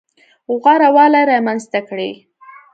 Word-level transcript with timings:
غوره 0.61 0.89
والی 0.95 1.21
رامنځته 1.31 1.79
کړي. 1.87 2.11